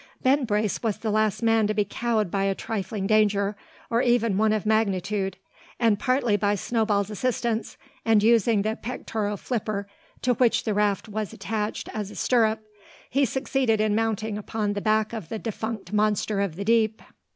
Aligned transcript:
Ben 0.23 0.45
Brace 0.45 0.81
was 0.81 0.97
the 0.97 1.11
last 1.11 1.43
man 1.43 1.67
to 1.67 1.75
be 1.75 1.85
cowed 1.85 2.31
by 2.31 2.45
a 2.45 2.55
trifling 2.55 3.05
danger, 3.05 3.55
or 3.91 4.01
even 4.01 4.35
one 4.35 4.51
of 4.51 4.65
magnitude; 4.65 5.37
and 5.79 5.99
partly 5.99 6.35
by 6.35 6.55
Snowball's 6.55 7.11
assistance, 7.11 7.77
and 8.03 8.23
using 8.23 8.63
the 8.63 8.75
pectoral 8.75 9.37
flipper 9.37 9.87
to 10.23 10.33
which 10.33 10.63
the 10.63 10.73
raft 10.73 11.07
was 11.07 11.33
attached 11.33 11.87
as 11.93 12.09
a 12.09 12.15
stirrup, 12.15 12.63
he 13.11 13.25
succeeded 13.25 13.79
in 13.79 13.93
mounting 13.93 14.39
upon 14.39 14.73
the 14.73 14.81
back 14.81 15.13
of 15.13 15.29
the 15.29 15.37
defunct 15.37 15.93
monster 15.93 16.41
of 16.41 16.55
the 16.55 16.65
deep. 16.65 17.03